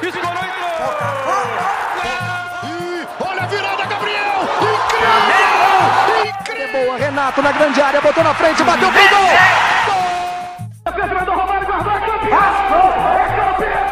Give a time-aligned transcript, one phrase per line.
[0.00, 0.72] Escorou, entrou!
[3.20, 4.48] olha a virada, Gabriel!
[4.62, 6.30] Incrível!
[6.40, 6.80] Incrível!
[6.80, 9.18] É boa, Renato na grande área, botou na frente, bateu pro gol!
[11.36, 12.38] Romário, guardou, é campeão!
[12.38, 13.82] É campeão!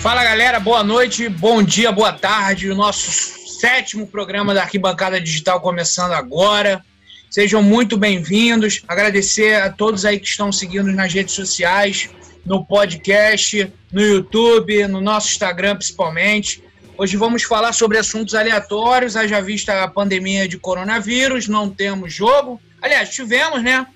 [0.00, 2.70] Fala galera, boa noite, bom dia, boa tarde.
[2.70, 6.84] O nosso sétimo programa da Arquibancada Digital começando agora.
[7.30, 8.82] Sejam muito bem-vindos.
[8.88, 12.10] Agradecer a todos aí que estão seguindo nas redes sociais,
[12.44, 16.60] no podcast, no YouTube, no nosso Instagram principalmente.
[16.98, 22.60] Hoje vamos falar sobre assuntos aleatórios, haja vista a pandemia de coronavírus, não temos jogo.
[22.82, 23.86] Aliás, tivemos, né?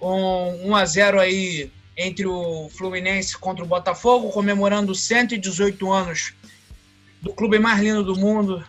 [0.00, 6.32] Um 1 a 0 aí entre o Fluminense contra o Botafogo, comemorando 118 anos
[7.20, 8.64] do clube mais lindo do mundo,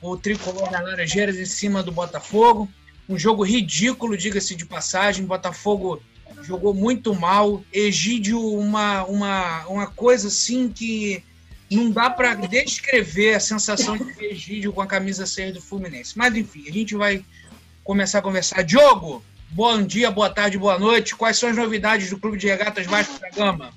[0.00, 2.68] o tricolor da Laranjeiras em cima do Botafogo.
[3.08, 5.24] Um jogo ridículo, diga-se de passagem.
[5.24, 6.02] Botafogo
[6.42, 7.62] jogou muito mal.
[7.72, 11.22] Egídio, uma, uma, uma coisa assim que
[11.70, 16.16] não dá para descrever a sensação de Egídio com a camisa 6 do Fluminense.
[16.16, 17.24] Mas enfim, a gente vai
[17.84, 18.62] começar a conversar.
[18.62, 21.14] Diogo, Bom dia, boa tarde, boa noite.
[21.14, 23.72] Quais são as novidades do Clube de Regatas Vasco da Gama?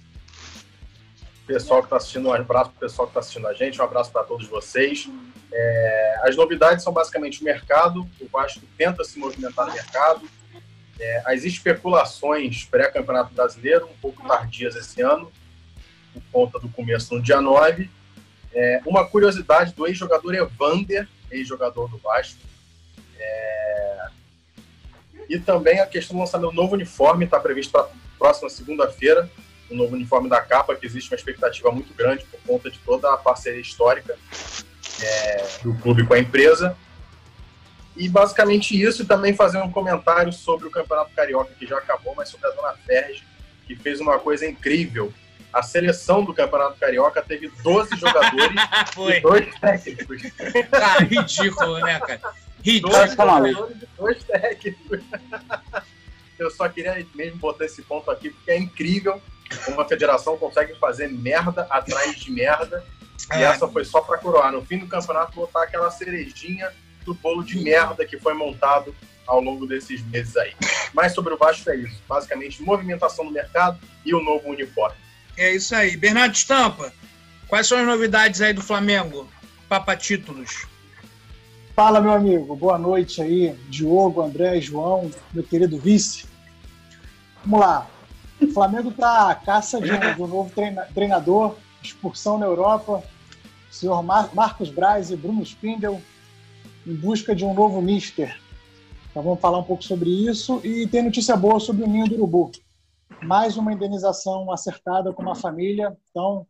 [1.50, 3.84] Pessoal que está assistindo, um abraço para o pessoal que está assistindo a gente, um
[3.84, 5.10] abraço para todos vocês.
[5.52, 10.30] É, as novidades são basicamente o mercado, o Vasco tenta se movimentar no mercado.
[11.00, 15.32] É, as especulações pré-campeonato brasileiro, um pouco tardias esse ano,
[16.14, 17.90] por conta do começo no dia 9.
[18.54, 22.42] É, uma curiosidade do ex-jogador Evander, ex-jogador do Vasco.
[23.18, 24.08] É,
[25.28, 29.28] e também a questão do lançamento do novo uniforme está previsto para próxima segunda-feira,
[29.70, 33.14] o novo uniforme da capa, que existe uma expectativa muito grande por conta de toda
[33.14, 34.18] a parceria histórica
[35.02, 36.76] é, do clube com a empresa.
[37.96, 42.14] E basicamente isso, e também fazer um comentário sobre o Campeonato Carioca, que já acabou,
[42.16, 43.24] mas sobre a Dona Ferge,
[43.68, 45.14] que fez uma coisa incrível.
[45.52, 48.56] A seleção do Campeonato Carioca teve 12 jogadores
[49.18, 50.22] e dois técnicos.
[50.72, 52.22] Ah, ridículo, né, cara?
[52.82, 55.02] Dois jogadores e dois técnicos.
[56.38, 59.22] Eu só queria mesmo botar esse ponto aqui, porque é incrível
[59.66, 62.84] como a federação consegue fazer merda atrás de merda.
[63.32, 63.40] É.
[63.40, 64.52] E essa foi só para coroar.
[64.52, 66.72] No fim do campeonato, botar aquela cerejinha
[67.06, 68.96] do bolo de merda que foi montado
[69.28, 70.54] ao longo desses meses aí.
[70.94, 72.02] Mas sobre o Vasco é isso.
[72.08, 74.98] Basicamente, movimentação no mercado e o novo uniforme.
[75.38, 75.96] É isso aí.
[75.96, 76.92] Bernardo Estampa,
[77.48, 79.30] quais são as novidades aí do Flamengo?
[79.68, 80.68] Papa títulos.
[81.76, 82.56] Fala, meu amigo.
[82.56, 86.26] Boa noite aí, Diogo, André, João, meu querido vice.
[87.46, 87.88] Vamos lá.
[88.42, 89.92] O Flamengo está à caça de
[90.22, 93.04] um, novo treina, treinador, excursão na Europa.
[93.70, 96.02] O senhor Mar Marcos Braz e Bruno Spindel
[96.86, 98.40] em busca de um novo mister.
[99.10, 102.16] Então vamos falar um pouco sobre isso e tem notícia boa sobre o Ninho do
[102.16, 102.52] Urubu.
[103.24, 105.96] Mais uma indenização acertada com uma família.
[106.10, 106.48] Então,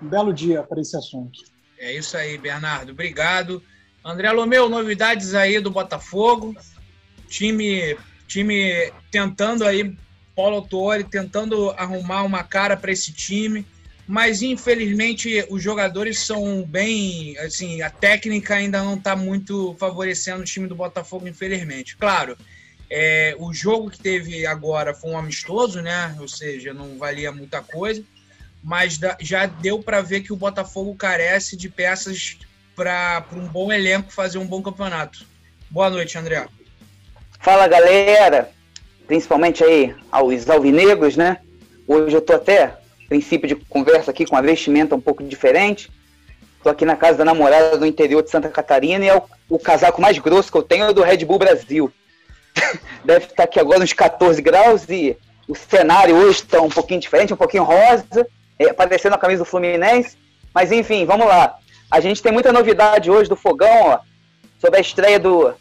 [0.00, 1.38] um belo dia para esse assunto.
[1.78, 2.92] É isso aí, Bernardo.
[2.92, 3.62] Obrigado.
[4.04, 6.54] André Lomeu, novidades aí do Botafogo.
[7.28, 9.96] Time, time tentando aí,
[10.34, 13.66] Paulo Autori tentando arrumar uma cara para esse time,
[14.06, 20.44] mas infelizmente os jogadores são bem, assim, a técnica ainda não está muito favorecendo o
[20.44, 21.96] time do Botafogo, infelizmente.
[21.96, 22.36] Claro,
[22.90, 26.16] é, o jogo que teve agora foi um amistoso, né?
[26.18, 28.02] Ou seja, não valia muita coisa,
[28.62, 32.36] mas já deu para ver que o Botafogo carece de peças
[32.74, 35.24] para um bom elenco fazer um bom campeonato.
[35.70, 36.48] Boa noite, André.
[37.38, 38.50] Fala, galera.
[39.10, 41.38] Principalmente aí aos alvinegros, né?
[41.84, 42.76] Hoje eu tô até
[43.08, 45.90] princípio de conversa aqui com uma vestimenta um pouco diferente.
[46.62, 49.58] Tô aqui na casa da namorada do interior de Santa Catarina e é o, o
[49.58, 51.92] casaco mais grosso que eu tenho é do Red Bull Brasil.
[53.04, 55.16] Deve estar aqui agora uns 14 graus e
[55.48, 58.24] o cenário hoje está um pouquinho diferente, um pouquinho rosa,
[58.60, 60.16] é, parecendo a camisa do Fluminense.
[60.54, 61.56] Mas enfim, vamos lá.
[61.90, 63.98] A gente tem muita novidade hoje do Fogão, ó,
[64.60, 65.52] sobre a estreia do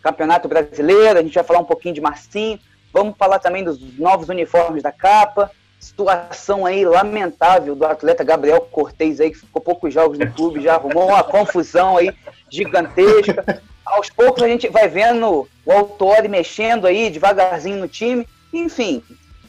[0.00, 1.18] Campeonato Brasileiro.
[1.18, 2.58] A gente vai falar um pouquinho de Marcinho.
[2.92, 5.50] Vamos falar também dos novos uniformes da capa.
[5.78, 10.74] Situação aí lamentável do atleta Gabriel Cortez aí, que ficou poucos jogos no clube, já
[10.74, 12.12] arrumou uma confusão aí
[12.50, 13.62] gigantesca.
[13.84, 18.26] Aos poucos a gente vai vendo o Autori mexendo aí devagarzinho no time.
[18.52, 19.02] Enfim,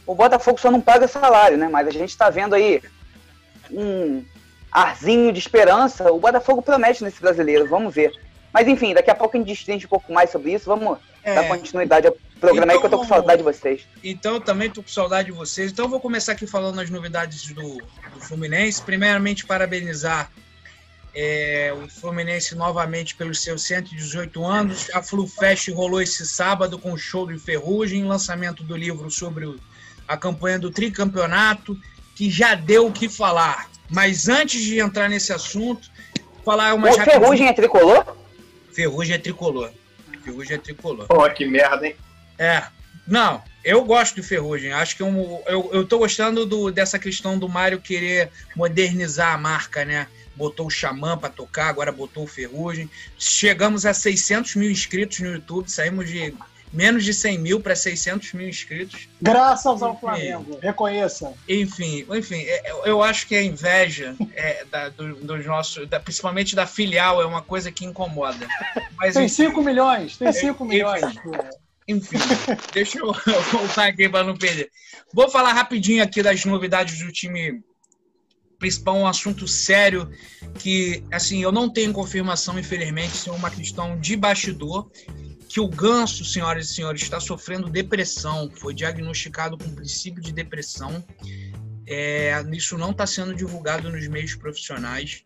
[0.06, 1.68] o Botafogo só não paga salário, né?
[1.68, 2.82] Mas a gente está vendo aí
[3.72, 4.24] um,
[4.72, 8.12] arzinho de esperança, o Botafogo promete nesse brasileiro, vamos ver.
[8.54, 11.36] Mas enfim, daqui a pouco a gente distende um pouco mais sobre isso, vamos é.
[11.36, 13.88] dar continuidade ao programa então, aí que eu tô com então, saudade de vocês.
[14.04, 15.72] Então, eu também tô com saudade de vocês.
[15.72, 18.82] Então, eu vou começar aqui falando as novidades do, do Fluminense.
[18.82, 20.32] Primeiramente, parabenizar
[21.14, 24.90] É, o Fluminense novamente pelos seus 118 anos.
[24.94, 29.60] A FluFest rolou esse sábado com o show do Ferrugem, lançamento do livro sobre o,
[30.08, 31.76] a campanha do tricampeonato,
[32.16, 33.70] que já deu o que falar.
[33.90, 35.90] Mas antes de entrar nesse assunto,
[36.46, 36.90] falar uma.
[36.90, 38.06] O Ferrugem é tricolor?
[38.72, 39.72] Ferrugem é tricolor.
[40.20, 41.08] Ferrugem é tricolor.
[41.08, 41.96] Pô, que merda, hein?
[42.38, 42.64] É.
[43.08, 44.72] Não, eu gosto do Ferrugem.
[44.72, 49.38] Acho que eu, eu, eu tô gostando do, dessa questão do Mário querer modernizar a
[49.38, 50.08] marca, né?
[50.36, 52.90] Botou o Xamã para tocar, agora botou o Ferrugem.
[53.18, 56.34] Chegamos a 600 mil inscritos no YouTube, saímos de
[56.72, 59.08] menos de 100 mil para 600 mil inscritos.
[59.22, 61.34] Graças ao Flamengo, reconheça.
[61.48, 66.56] Enfim, enfim, é, eu acho que a inveja é, da, do, dos nossos, da, principalmente
[66.56, 68.48] da filial, é uma coisa que incomoda.
[68.98, 71.04] Mas, tem 5 milhões, tem 5 milhões.
[71.88, 72.18] Enfim,
[72.72, 73.12] deixa eu
[73.52, 74.70] voltar aqui para não perder.
[75.12, 77.64] Vou falar rapidinho aqui das novidades do time
[78.60, 80.08] principal, um assunto sério
[80.60, 84.92] que, assim, eu não tenho confirmação, infelizmente, isso é uma questão de bastidor,
[85.50, 91.04] que o Ganso, senhoras e senhores, está sofrendo depressão, foi diagnosticado com princípio de depressão.
[91.88, 95.24] É, isso não está sendo divulgado nos meios profissionais,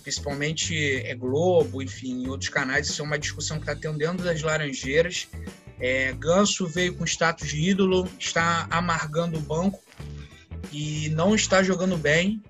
[0.00, 2.86] principalmente é Globo, enfim, em outros canais.
[2.88, 5.26] Isso é uma discussão que está tendo dentro das Laranjeiras.
[5.80, 9.82] É, Ganso veio com status de ídolo, está amargando o banco
[10.70, 12.40] e não está jogando bem.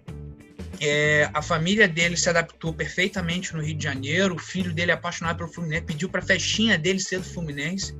[0.80, 4.34] É, a família dele se adaptou perfeitamente no Rio de Janeiro.
[4.34, 7.96] O filho dele é apaixonado pelo Fluminense, pediu para a festinha dele ser do Fluminense.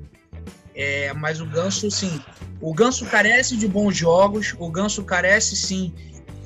[0.74, 2.20] É, mas o Ganso, sim,
[2.60, 5.94] o Ganso carece de bons jogos, o Ganso carece, sim,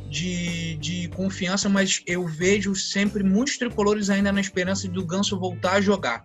[0.08, 5.74] de, de confiança, mas eu vejo sempre muitos tricolores ainda na esperança do Ganso voltar
[5.74, 6.24] a jogar.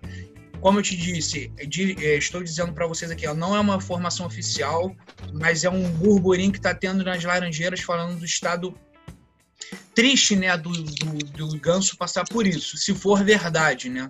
[0.60, 4.96] Como eu te disse, é, estou dizendo para vocês aqui, não é uma formação oficial,
[5.34, 8.74] mas é um burburinho que está tendo nas Laranjeiras falando do estado
[9.94, 14.10] triste, né, do, do, do Ganso passar por isso, se for verdade, né.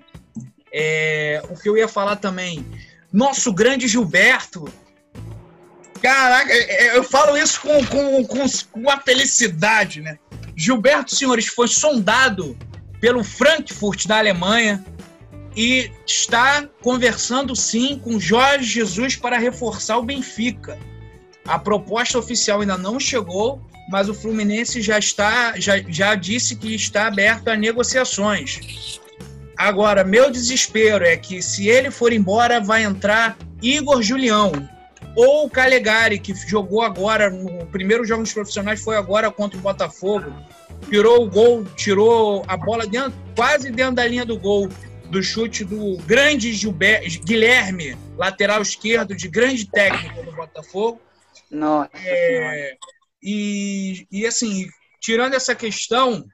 [0.71, 2.65] É, o que eu ia falar também,
[3.11, 4.65] nosso grande Gilberto,
[6.01, 10.17] caraca, é, é, eu falo isso com, com, com, com uma felicidade, né.
[10.55, 12.57] Gilberto, senhores, foi sondado
[12.99, 14.83] pelo Frankfurt da Alemanha,
[15.55, 20.77] e está conversando sim com Jorge Jesus para reforçar o Benfica.
[21.45, 26.73] A proposta oficial ainda não chegou, mas o Fluminense já está já, já disse que
[26.73, 28.99] está aberto a negociações.
[29.57, 34.51] Agora, meu desespero é que se ele for embora, vai entrar Igor Julião
[35.15, 40.33] ou Calegari, que jogou agora no primeiro jogo dos profissionais foi agora contra o Botafogo.
[40.89, 44.69] Tirou o gol, tirou a bola dentro, quase dentro da linha do gol
[45.09, 50.99] do chute do grande Gilber, Guilherme, lateral esquerdo, de grande técnico do Botafogo.
[51.53, 51.91] Nossa.
[51.95, 52.75] É,
[53.21, 54.67] e, e assim,
[54.99, 56.25] tirando essa questão,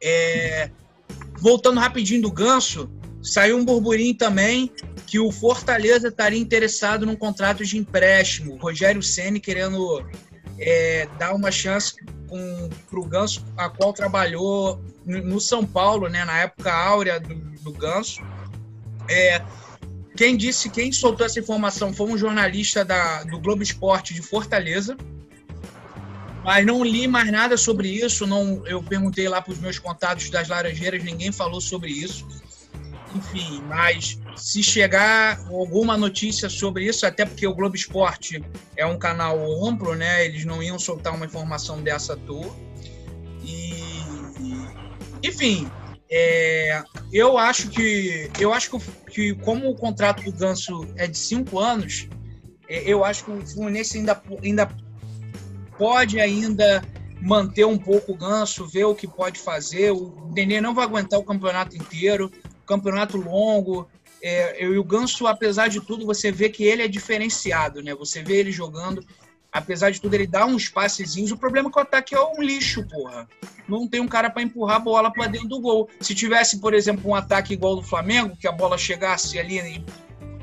[0.00, 0.70] é,
[1.38, 2.88] voltando rapidinho do Ganso,
[3.20, 4.72] saiu um burburinho também
[5.06, 8.56] que o Fortaleza estaria interessado num contrato de empréstimo.
[8.56, 10.06] Rogério Ceni querendo
[10.58, 11.94] é, dar uma chance
[12.88, 17.72] para o Ganso, a qual trabalhou no São Paulo, né, na época áurea do, do
[17.72, 18.22] Ganso.
[19.08, 19.42] É,
[20.20, 24.94] quem disse, quem soltou essa informação foi um jornalista da, do Globo Esporte de Fortaleza.
[26.44, 28.26] Mas não li mais nada sobre isso.
[28.26, 32.28] Não, eu perguntei lá para os meus contatos das Laranjeiras, ninguém falou sobre isso.
[33.14, 38.44] Enfim, mas se chegar alguma notícia sobre isso, até porque o Globo Esporte
[38.76, 40.26] é um canal amplo, né?
[40.26, 42.54] Eles não iam soltar uma informação dessa à toa.
[43.42, 44.02] E,
[45.22, 45.66] enfim,
[46.10, 48.78] é, eu acho que eu acho
[49.10, 52.08] que, como o contrato do Ganso é de cinco anos,
[52.68, 54.68] é, eu acho que o Fluminense ainda, ainda
[55.78, 56.82] pode ainda
[57.20, 59.92] manter um pouco o Ganso, ver o que pode fazer.
[59.92, 62.30] O Nenê não vai aguentar o campeonato inteiro
[62.70, 63.88] campeonato longo.
[64.22, 67.94] É, e o Ganso, apesar de tudo, você vê que ele é diferenciado, né?
[67.94, 69.04] Você vê ele jogando,
[69.52, 71.30] apesar de tudo, ele dá uns passezinhos.
[71.30, 73.28] O problema é que o ataque é um lixo, porra.
[73.68, 75.88] Não tem um cara para empurrar a bola para dentro do gol.
[76.00, 79.84] Se tivesse, por exemplo, um ataque igual do Flamengo, que a bola chegasse ali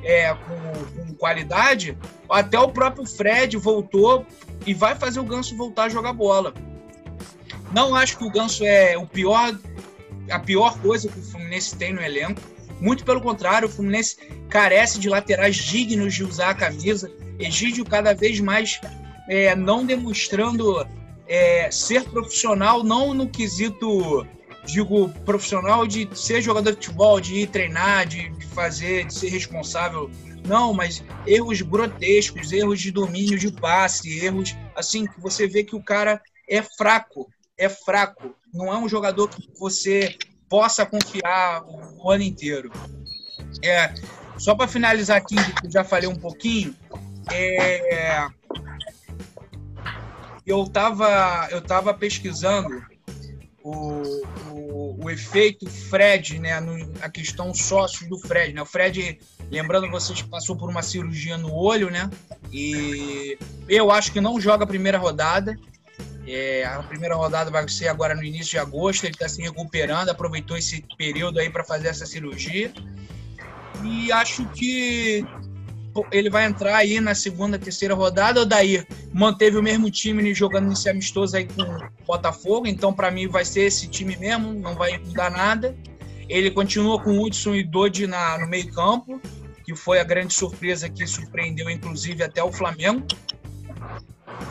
[0.03, 1.97] é, com, com qualidade,
[2.29, 4.25] até o próprio Fred voltou
[4.65, 6.53] e vai fazer o Ganso voltar a jogar bola.
[7.73, 9.57] Não acho que o Ganso é o pior
[10.29, 12.41] a pior coisa que o Fluminense tem no elenco.
[12.79, 14.17] Muito pelo contrário, o Fluminense
[14.49, 17.11] carece de laterais dignos de usar a camisa.
[17.39, 18.79] Egídio cada vez mais
[19.29, 20.85] é, não demonstrando
[21.27, 24.25] é, ser profissional, não no quesito,
[24.65, 29.29] digo, profissional de ser jogador de futebol, de ir treinar, de, de fazer, de ser
[29.29, 30.09] responsável.
[30.45, 35.75] Não, mas erros grotescos, erros de domínio de passe, erros assim que você vê que
[35.75, 38.35] o cara é fraco é fraco.
[38.53, 40.15] Não é um jogador que você
[40.47, 42.71] possa confiar o ano inteiro.
[43.63, 43.93] É,
[44.37, 46.75] só para finalizar aqui, que já falei um pouquinho,
[47.31, 48.27] é,
[50.45, 52.81] eu estava eu tava pesquisando
[53.61, 58.61] o, o, o, efeito Fred, né, no, a questão sócios do Fred, né?
[58.61, 59.19] O Fred,
[59.51, 62.09] lembrando vocês, passou por uma cirurgia no olho, né?
[62.51, 65.57] E eu acho que não joga a primeira rodada.
[66.25, 69.03] É, a primeira rodada vai ser agora no início de agosto.
[69.03, 72.71] Ele está se recuperando, aproveitou esse período aí para fazer essa cirurgia.
[73.83, 75.25] E acho que
[76.11, 80.67] ele vai entrar aí na segunda, terceira rodada, ou daí manteve o mesmo time jogando
[80.67, 84.75] nesse amistoso aí com o Botafogo, então para mim vai ser esse time mesmo, não
[84.75, 85.75] vai mudar nada.
[86.27, 89.21] Ele continua com o Hudson e Dodi na, no meio campo,
[89.63, 93.05] que foi a grande surpresa que surpreendeu inclusive até o Flamengo.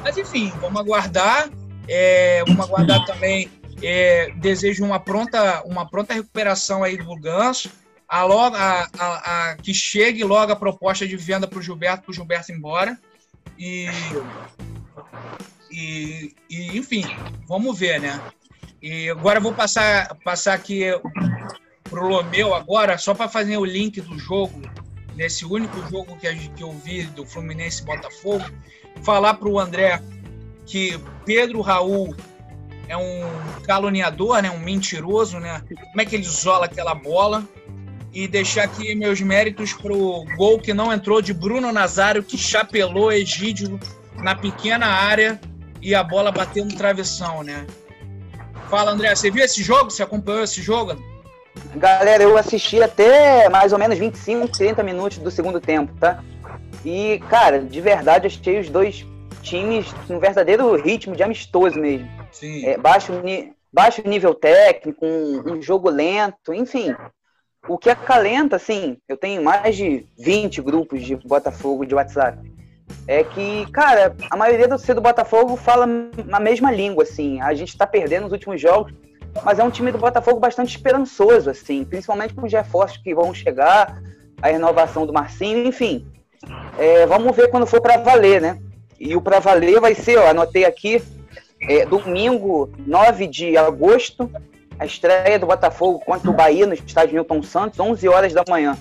[0.03, 1.51] Mas enfim, vamos aguardar.
[1.89, 3.51] É, vamos aguardar também.
[3.83, 7.71] É, desejo uma pronta, uma pronta recuperação aí do Ganso
[8.09, 12.05] a, logo, a, a, a, que chegue logo a proposta de venda para o Gilberto,
[12.05, 12.99] para o Gilberto ir embora.
[13.59, 13.87] E,
[15.71, 17.05] e, e, enfim,
[17.47, 18.21] vamos ver, né?
[18.81, 20.85] E agora eu vou passar, passar aqui
[21.85, 24.63] para o Lomeu agora, só para fazer o link do jogo,
[25.15, 28.45] nesse único jogo que, que eu vi do Fluminense Botafogo,
[29.03, 30.01] falar para o André
[30.67, 32.15] que Pedro Raul
[32.89, 33.23] é um
[33.65, 35.63] caluniador, né, um mentiroso, né?
[35.69, 37.45] Como é que ele isola aquela bola?
[38.17, 43.13] E deixar aqui meus méritos pro gol que não entrou de Bruno Nazário, que chapelou
[43.13, 43.79] Egídio
[44.15, 45.39] na pequena área
[45.83, 47.67] e a bola bateu no travessão, né?
[48.71, 49.91] Fala, André, você viu esse jogo?
[49.91, 50.97] Você acompanhou esse jogo?
[51.75, 56.25] Galera, eu assisti até mais ou menos 25, 30 minutos do segundo tempo, tá?
[56.87, 59.05] E, cara, de verdade, achei os dois
[59.43, 62.09] times num verdadeiro ritmo de amistoso mesmo.
[62.33, 62.65] Sim.
[62.65, 63.13] É, baixo,
[63.71, 66.95] baixo nível técnico, um, um jogo lento, enfim
[67.69, 72.39] o que acalenta, assim, eu tenho mais de 20 grupos de Botafogo de WhatsApp.
[73.09, 75.87] É que, cara, a maioria do do Botafogo fala
[76.27, 77.41] na mesma língua, assim.
[77.41, 78.93] A gente tá perdendo nos últimos jogos,
[79.45, 83.35] mas é um time do Botafogo bastante esperançoso, assim, principalmente com os reforços que vão
[83.35, 84.01] chegar,
[84.41, 86.07] a renovação do Marcinho, enfim.
[86.79, 88.59] É, vamos ver quando for para valer, né?
[88.99, 91.03] E o para valer vai ser, ó, anotei aqui,
[91.61, 94.31] é, domingo 9 de agosto,
[94.79, 98.77] a estreia do Botafogo contra o Bahia no estádio Newton Santos, 11 horas da manhã.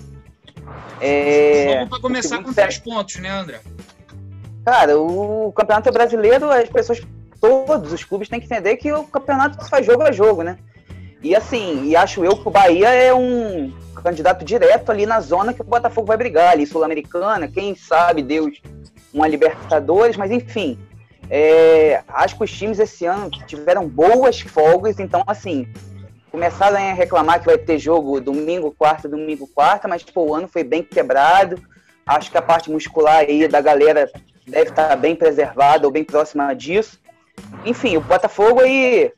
[1.00, 1.78] É...
[1.80, 3.60] Jogo para começar com três pontos, né, André?
[4.66, 7.02] Cara, o Campeonato Brasileiro, as pessoas,
[7.40, 10.58] todos os clubes têm que entender que o campeonato se faz jogo a jogo, né?
[11.22, 13.72] E assim, e acho eu que o Bahia é um
[14.04, 18.62] candidato direto ali na zona que o Botafogo vai brigar, ali, Sul-Americana, quem sabe, Deus,
[19.14, 20.78] uma Libertadores, mas enfim,
[21.30, 25.68] é, acho que os times esse ano tiveram boas folgas, então, assim,
[26.32, 30.48] começaram a reclamar que vai ter jogo domingo, quarta, domingo, quarta, mas tipo, o ano
[30.48, 31.62] foi bem quebrado.
[32.06, 34.12] Acho que a parte muscular aí da galera
[34.46, 37.00] deve estar bem preservada ou bem próxima disso.
[37.66, 39.12] Enfim, o Botafogo aí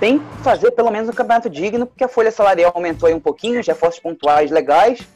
[0.00, 3.20] tem que fazer pelo menos um campeonato digno, porque a folha salarial aumentou aí um
[3.20, 5.06] pouquinho, os reforços pontuais legais.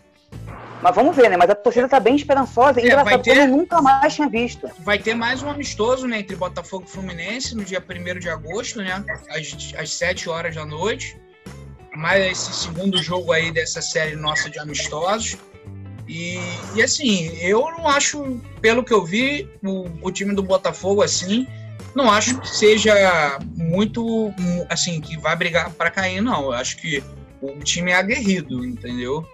[0.83, 1.37] Mas vamos ver, né?
[1.37, 2.81] Mas a torcida tá bem esperançosa.
[2.81, 3.37] É, engraçado, ter...
[3.37, 4.69] eu nunca mais tinha visto.
[4.81, 6.21] Vai ter mais um amistoso, né?
[6.21, 9.05] Entre Botafogo e Fluminense no dia 1 de agosto, né?
[9.31, 11.17] Às, às 7 horas da noite.
[11.95, 15.39] Mais esse segundo jogo aí dessa série nossa de amistosos.
[16.07, 16.39] E,
[16.75, 21.47] e assim, eu não acho, pelo que eu vi, o, o time do Botafogo, assim,
[21.95, 24.33] não acho que seja muito,
[24.69, 26.45] assim, que vai brigar para cair, não.
[26.45, 27.03] Eu acho que
[27.41, 29.27] o time é aguerrido, entendeu?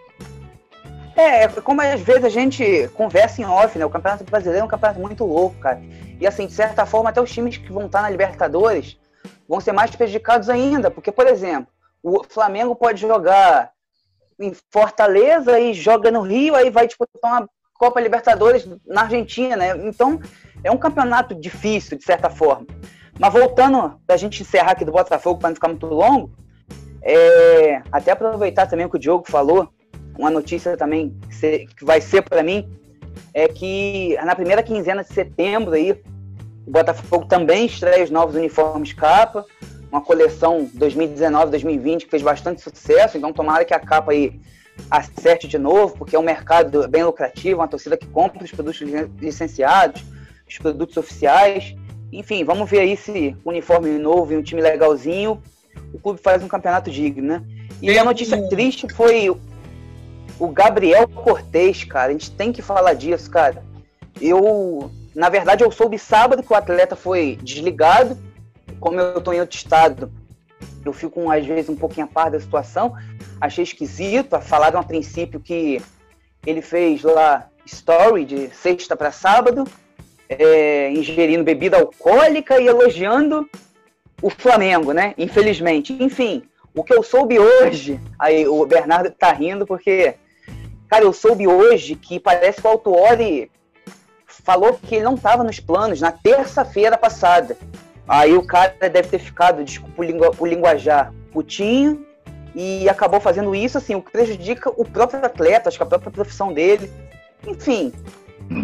[1.16, 3.85] É, como às vezes a gente conversa em off, né?
[3.85, 5.81] O Campeonato Brasileiro é um campeonato muito louco, cara.
[6.21, 8.99] E assim, de certa forma, até os times que vão estar na Libertadores
[9.49, 10.90] vão ser mais prejudicados ainda.
[10.90, 11.69] Porque, por exemplo,
[12.02, 13.71] o Flamengo pode jogar
[14.38, 19.76] em Fortaleza e joga no Rio, aí vai disputar uma Copa Libertadores na Argentina, né?
[19.87, 20.21] Então,
[20.64, 22.66] é um campeonato difícil, de certa forma.
[23.19, 26.31] Mas voltando, pra gente encerrar aqui do Botafogo, para não ficar muito longo,
[27.02, 29.69] é, até aproveitar também o que o Diogo falou,
[30.19, 32.69] uma notícia também que vai ser para mim
[33.35, 35.92] é que na primeira quinzena de setembro aí
[36.66, 39.45] o Botafogo também estreia os novos uniformes capa,
[39.90, 44.40] uma coleção 2019-2020 que fez bastante sucesso, então tomara que a capa aí
[44.90, 48.81] acerte de novo, porque é um mercado bem lucrativo, uma torcida que compra os produtos
[49.21, 50.02] licenciados,
[50.49, 51.75] os produtos oficiais.
[52.12, 55.42] Enfim, vamos ver aí se uniforme novo e um time legalzinho,
[55.92, 57.42] o clube faz um campeonato digno, né?
[57.81, 59.35] E a notícia triste foi
[60.43, 63.63] o Gabriel Cortez, cara, a gente tem que falar disso, cara.
[64.21, 68.19] Eu, na verdade, eu soube sábado que o atleta foi desligado
[68.81, 70.13] como eu tô em outro estado,
[70.85, 72.93] eu fico às vezes um pouquinho a par da situação.
[73.41, 74.41] Achei esquisito.
[74.41, 75.81] Falaram a princípio que
[76.45, 79.63] ele fez lá story de sexta para sábado,
[80.29, 83.49] é, ingerindo bebida alcoólica e elogiando
[84.21, 85.15] o Flamengo, né?
[85.17, 85.97] Infelizmente.
[86.01, 86.43] Enfim,
[86.75, 90.17] o que eu soube hoje, aí o Bernardo tá rindo porque,
[90.93, 93.51] cara, eu soube hoje que parece que o Autuori
[94.27, 97.57] falou que ele não estava nos planos na terça-feira passada.
[98.07, 102.05] Aí o cara deve ter ficado, desculpa o, lingu o linguajar, putinho,
[102.55, 106.13] e acabou fazendo isso, assim, o que prejudica o próprio atleta, acho que a própria
[106.13, 106.93] profissão dele.
[107.47, 107.91] Enfim,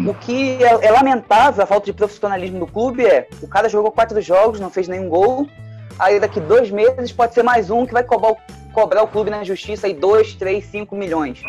[0.07, 3.91] o que é, é, lamentável, a falta de profissionalismo do clube é, o cara jogou
[3.91, 5.49] quatro jogos, não fez nenhum gol,
[5.97, 8.35] aí daqui dois meses pode ser mais um que vai cobrar,
[8.71, 11.41] cobrar o clube na justiça aí dois, três, cinco milhões.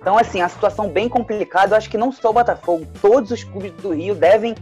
[0.00, 3.44] Então, assim, a situação bem complicada, eu acho que não só o Botafogo, todos os
[3.44, 4.54] clubes do Rio devem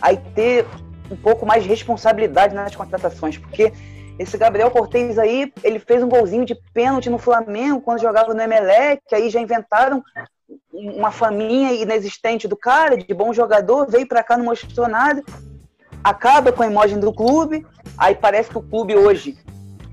[0.00, 0.64] aí ter
[1.10, 3.72] um pouco mais de responsabilidade nas contratações, porque
[4.18, 8.40] esse Gabriel Cortez aí, ele fez um golzinho de pênalti no Flamengo quando jogava no
[8.40, 10.02] Emelec, aí já inventaram
[10.72, 15.22] uma faminha inexistente do cara, de bom jogador, veio para cá, não mostrou nada,
[16.02, 17.66] acaba com a imagem do clube,
[17.98, 19.36] aí parece que o clube hoje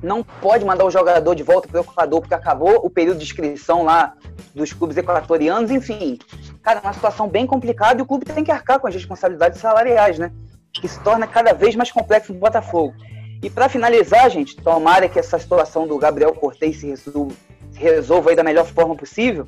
[0.03, 3.23] não pode mandar o jogador de volta para o Equador porque acabou o período de
[3.23, 4.13] inscrição lá
[4.53, 6.19] dos clubes equatorianos, enfim.
[6.61, 9.59] Cara, é uma situação bem complicada e o clube tem que arcar com as responsabilidades
[9.59, 10.31] salariais, né?
[10.73, 12.93] Que se torna cada vez mais complexo no Botafogo.
[13.41, 17.35] E para finalizar, gente, tomara que essa situação do Gabriel Cortez se resolva,
[17.71, 19.47] se resolva aí da melhor forma possível,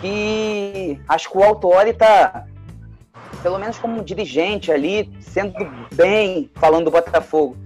[0.00, 2.46] que acho que o Autori está,
[3.42, 5.54] pelo menos como dirigente ali, sendo
[5.94, 7.56] bem falando do Botafogo.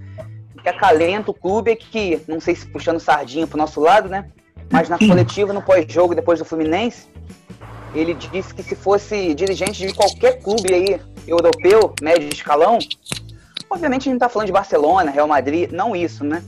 [0.64, 4.30] Que acalenta o clube é que, não sei se puxando sardinha pro nosso lado, né?
[4.72, 7.06] Mas na coletiva, no pós-jogo, depois do Fluminense,
[7.94, 12.78] ele disse que se fosse dirigente de qualquer clube aí europeu, médio escalão,
[13.70, 16.42] obviamente a gente tá falando de Barcelona, Real Madrid, não isso, né?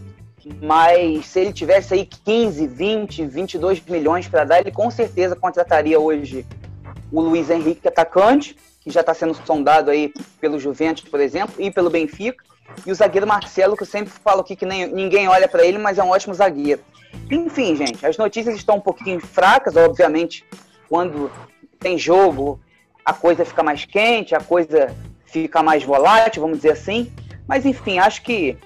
[0.62, 6.00] Mas se ele tivesse aí 15, 20, 22 milhões para dar, ele com certeza contrataria
[6.00, 6.46] hoje
[7.12, 11.70] o Luiz Henrique, atacante, que já está sendo sondado aí pelo Juventus, por exemplo, e
[11.70, 12.42] pelo Benfica.
[12.84, 15.78] E o zagueiro Marcelo, que eu sempre falo aqui que nem, ninguém olha para ele,
[15.78, 16.82] mas é um ótimo zagueiro.
[17.30, 20.44] Enfim, gente, as notícias estão um pouquinho fracas, obviamente,
[20.88, 21.30] quando
[21.78, 22.60] tem jogo,
[23.04, 27.12] a coisa fica mais quente, a coisa fica mais volátil, vamos dizer assim.
[27.46, 28.58] Mas enfim, acho que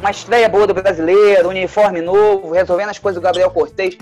[0.00, 3.96] uma estreia boa do brasileiro, uniforme novo, resolvendo as coisas do Gabriel Cortez,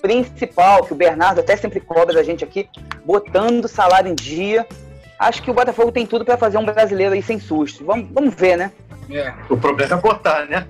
[0.00, 2.68] principal, que o Bernardo até sempre cobra da gente aqui,
[3.04, 4.66] botando salário em dia.
[5.18, 7.84] Acho que o Botafogo tem tudo para fazer um brasileiro aí sem susto.
[7.84, 8.72] Vamos, vamos ver, né?
[9.10, 9.32] É.
[9.48, 10.66] O problema é botar, né?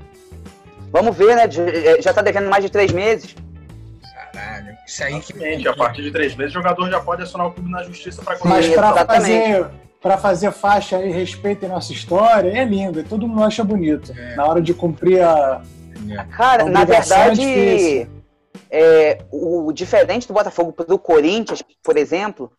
[0.92, 1.44] Vamos ver, né?
[1.44, 3.34] É, já tá devendo mais de três meses.
[4.32, 5.68] Caralho, isso aí que.
[5.68, 8.38] A partir de três meses, o jogador já pode acionar o clube na justiça para
[8.44, 9.66] Mas para fazer,
[10.00, 14.14] para fazer faixa e respeito em nossa história, é lindo, todo mundo acha bonito.
[14.16, 14.36] É.
[14.36, 15.62] Na hora de cumprir a.
[16.08, 16.24] É.
[16.36, 18.08] Cara, a na é verdade,
[18.70, 22.52] é, o, o diferente do Botafogo do Corinthians, por exemplo,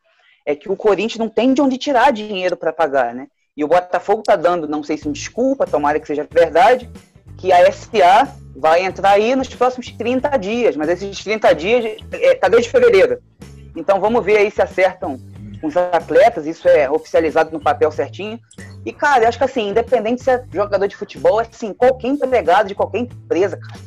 [0.47, 3.27] é que o Corinthians não tem de onde tirar dinheiro para pagar, né?
[3.55, 6.89] E o Botafogo tá dando, não sei se me desculpa, tomara que seja verdade,
[7.37, 12.33] que a SA vai entrar aí nos próximos 30 dias, mas esses 30 dias é,
[12.35, 13.21] tá desde fevereiro.
[13.75, 15.19] Então vamos ver aí se acertam
[15.59, 18.39] com os atletas, isso é oficializado no papel certinho.
[18.85, 22.07] E, cara, eu acho que assim, independente se é jogador de futebol, é assim, qualquer
[22.07, 23.81] empregado de qualquer empresa, cara.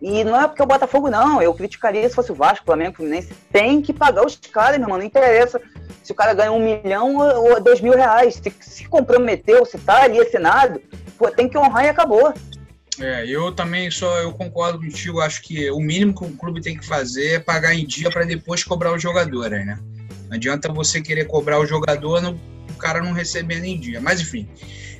[0.00, 1.42] E não é porque o Botafogo, não.
[1.42, 3.34] Eu criticaria se fosse o Vasco, Flamengo, Fluminense.
[3.50, 4.98] Tem que pagar os caras, meu irmão.
[4.98, 5.60] Não interessa
[6.06, 8.40] se o cara ganha um milhão ou dois mil reais.
[8.40, 10.80] Se, se comprometeu, se tá ali assinado,
[11.18, 12.32] pô, tem que honrar e acabou.
[13.00, 15.20] É, eu também só eu concordo contigo.
[15.20, 18.24] Acho que o mínimo que um clube tem que fazer é pagar em dia para
[18.24, 19.80] depois cobrar o jogador, né?
[20.28, 22.40] Não adianta você querer cobrar o jogador, no,
[22.70, 24.00] o cara não recebendo em dia.
[24.00, 24.48] Mas enfim.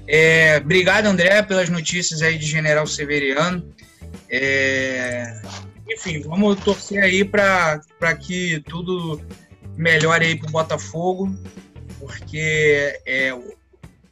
[0.08, 3.64] É, obrigado, André, pelas notícias aí de General Severiano.
[4.28, 5.40] É,
[5.88, 7.80] enfim, vamos torcer aí para
[8.20, 9.20] que tudo
[9.76, 11.34] melhore aí pro Botafogo,
[11.98, 13.36] porque é,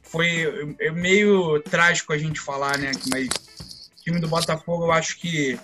[0.03, 2.91] foi é meio trágico a gente falar, né?
[3.11, 5.59] Mas o time do Botafogo, eu acho que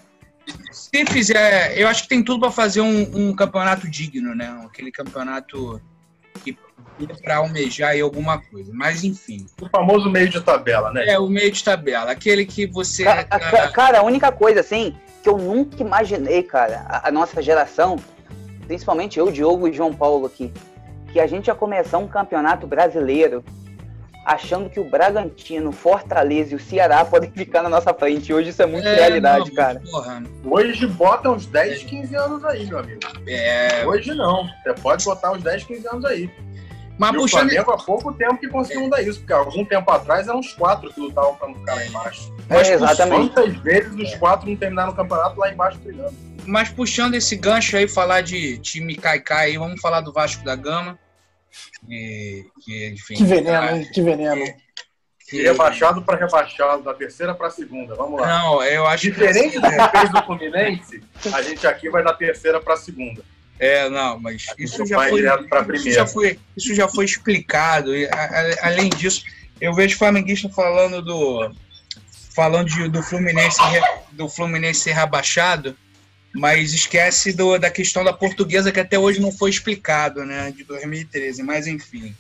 [0.72, 4.62] se fizer, eu acho que tem tudo para fazer um, um, campeonato digno, né?
[4.66, 5.82] Aquele campeonato
[6.44, 6.58] que
[7.22, 8.72] para almejar aí alguma coisa.
[8.74, 9.46] Mas enfim.
[9.62, 11.08] O famoso meio de tabela, né?
[11.08, 12.12] É, o meio de tabela.
[12.12, 13.04] Aquele que você.
[13.04, 13.72] Cara, tá...
[13.72, 17.98] cara a única coisa, assim, que eu nunca imaginei, cara, a, a nossa geração,
[18.72, 20.50] principalmente eu, Diogo e João Paulo aqui,
[21.12, 23.44] que a gente ia começar um campeonato brasileiro
[24.26, 28.34] achando que o Bragantino, Fortaleza e o Ceará podem ficar na nossa frente.
[28.34, 29.82] Hoje isso é muito é, realidade, não, cara.
[29.92, 30.24] Porra.
[30.46, 33.00] Hoje bota uns 10, 15 anos aí, meu amigo.
[33.28, 33.86] É.
[33.86, 34.48] Hoje não.
[34.64, 36.32] Você pode botar uns 10, 15 anos aí.
[36.98, 37.48] Mas e puxando...
[37.48, 40.40] o Flamengo há pouco tempo que conseguiu mudar isso, porque há algum tempo atrás eram
[40.40, 42.34] uns quatro que lutavam para não ficar lá embaixo.
[42.48, 43.34] É, Mas é, exatamente.
[43.34, 46.14] quantas vezes os quatro não terminaram o campeonato lá embaixo brigando?
[46.46, 50.56] Mas puxando esse gancho aí, falar de time Caicai aí, vamos falar do Vasco da
[50.56, 50.98] Gama.
[51.88, 53.90] E, que, enfim, que veneno, hein?
[53.94, 54.46] Que veneno.
[55.28, 55.44] Que...
[55.44, 57.96] Rebaixado para rebaixado, da terceira para a segunda.
[57.96, 58.28] Vamos lá.
[58.28, 59.60] Não, eu acho Diferente que...
[59.60, 63.24] do que fez do Fluminense, a gente aqui vai da terceira para a segunda.
[63.60, 65.24] É, não, mas isso já, foi,
[65.76, 67.96] isso já foi, isso já foi explicado.
[67.96, 69.24] E, a, a, além disso,
[69.60, 71.54] eu vejo flamenguista falando do
[72.36, 73.60] falando de, do Fluminense
[74.12, 75.78] do Fluminense ser rebaixado,
[76.34, 80.64] mas esquece do, da questão da portuguesa que até hoje não foi explicado, né, de
[80.64, 81.44] 2013.
[81.44, 82.16] Mas enfim.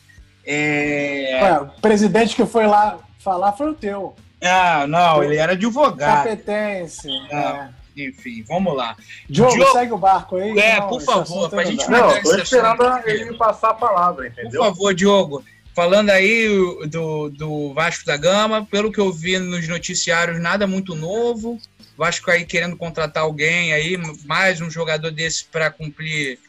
[0.45, 1.39] É...
[1.41, 4.15] Ué, o presidente que foi lá falar foi o teu.
[4.43, 6.24] Ah, não, ele era advogado.
[6.24, 7.12] Competência.
[7.32, 7.69] Ah.
[7.78, 8.95] É enfim, vamos lá.
[9.30, 10.58] Diogo, Diogo, segue o barco aí.
[10.58, 14.62] É, não, por favor, pra gente Não, tô esperando ele me passar a palavra, entendeu?
[14.62, 15.43] Por favor, Diogo.
[15.74, 16.48] Falando aí
[16.88, 21.58] do, do Vasco da Gama, pelo que eu vi nos noticiários, nada muito novo.
[21.98, 26.40] Vasco aí querendo contratar alguém aí, mais um jogador desse para cumprir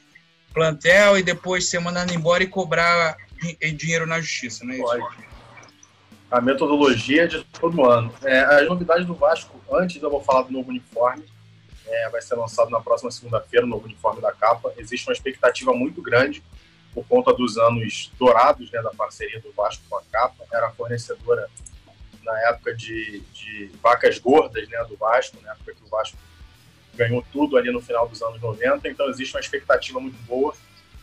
[0.52, 3.16] plantel e depois ser mandado embora e cobrar
[3.76, 4.84] dinheiro na justiça, não é isso?
[4.84, 5.32] Pode
[6.32, 8.12] a metodologia de todo ano.
[8.24, 11.24] É, as novidades do Vasco, antes eu vou falar do novo uniforme,
[11.86, 14.72] é, vai ser lançado na próxima segunda-feira, o novo uniforme da capa.
[14.78, 16.42] Existe uma expectativa muito grande
[16.94, 20.44] por conta dos anos dourados né, da parceria do Vasco com a capa.
[20.52, 21.48] Era fornecedora
[22.22, 26.16] na época de, de vacas gordas né, do Vasco, na época que o Vasco
[26.94, 28.88] ganhou tudo ali no final dos anos 90.
[28.88, 30.54] Então existe uma expectativa muito boa.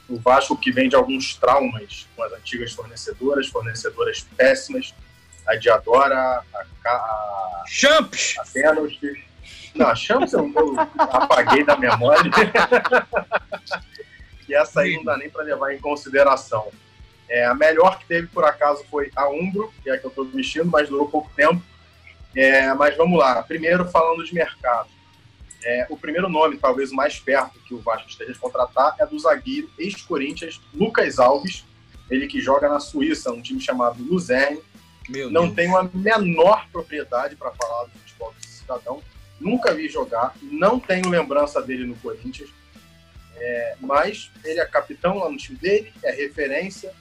[0.08, 4.93] O Vasco que vem de alguns traumas com as antigas fornecedoras, fornecedoras péssimas,
[5.45, 8.36] a Diadora, a, a, Champs!
[8.39, 9.23] A Penalty.
[9.75, 12.32] Não, a Champs eu, eu apaguei da memória.
[14.49, 16.67] e essa aí não dá nem para levar em consideração.
[17.29, 20.09] É, a melhor que teve, por acaso, foi a Umbro, que é a que eu
[20.09, 21.62] estou vestindo, mas durou pouco tempo.
[22.35, 23.41] É, mas vamos lá.
[23.43, 24.89] Primeiro, falando de mercado.
[25.63, 29.05] É, o primeiro nome, talvez o mais perto que o Vasco esteja de contratar, é
[29.05, 31.65] do zagueiro ex-Corinthians, Lucas Alves,
[32.09, 34.62] ele que joga na Suíça, um time chamado Luzerne.
[35.07, 35.55] Meu não Deus.
[35.55, 39.03] tenho a menor propriedade para falar do futebol desse cidadão.
[39.39, 42.49] Nunca vi jogar, não tenho lembrança dele no Corinthians.
[43.39, 46.93] É, mas ele é capitão lá no time dele, é referência.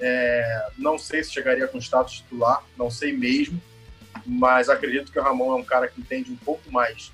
[0.00, 3.60] É, não sei se chegaria com status titular, não sei mesmo.
[4.24, 7.12] Mas acredito que o Ramon é um cara que entende um pouco mais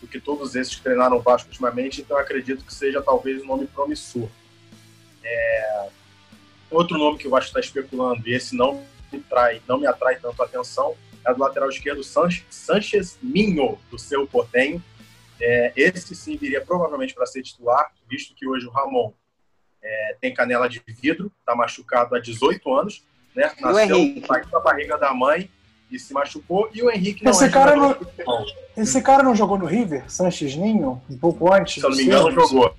[0.00, 3.46] do que todos esses que treinaram o Vasco ultimamente, então acredito que seja talvez um
[3.46, 4.28] nome promissor.
[5.22, 5.88] É,
[6.70, 10.16] outro nome que o Vasco está especulando, e esse não me trai, não me atrai
[10.16, 10.94] tanto atenção
[11.26, 14.82] é do lateral esquerdo Sanches Minho, do seu Portenho.
[15.40, 19.12] É, esse sim viria provavelmente para ser titular, visto que hoje o Ramon
[19.82, 23.52] é, tem canela de vidro, está machucado há 18 anos, né?
[23.60, 25.50] Nasceu, saiu da barriga da mãe
[25.90, 26.70] e se machucou.
[26.72, 27.96] E o Henrique não esse é cara não,
[28.76, 31.74] Esse cara não jogou no River, Sanches Ninho, um pouco antes?
[31.74, 32.74] Se eu não me engano, jogou.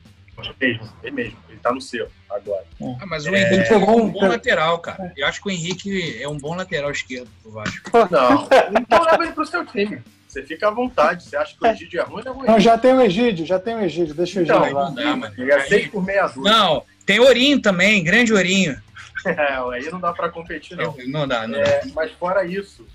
[0.59, 2.63] Ele mesmo, ele mesmo tá no seu agora.
[2.79, 2.95] É.
[3.01, 3.41] Ah, mas o é.
[3.41, 5.11] Henrique é um bom lateral, cara.
[5.17, 7.89] Eu acho que o Henrique é um bom lateral esquerdo pro Vasco.
[8.11, 8.47] Não,
[8.79, 10.01] então leva ele pro seu time.
[10.35, 11.23] Você fica à vontade.
[11.23, 12.47] Você acha que o Egídio é ruim, não é ruim.
[12.47, 14.13] Não, já tem o Egídio, já tem o Egídio.
[14.13, 14.89] Deixa o Egídio então, lá.
[14.89, 15.33] Não, dá, mano.
[15.37, 16.51] Ele é 6 por meia dúzia.
[16.51, 18.83] Não, tem Ourinho também, grande Ourinho.
[19.25, 20.95] É, aí não dá para competir, não.
[21.07, 21.57] Não dá, não.
[21.59, 22.87] É, mas fora isso,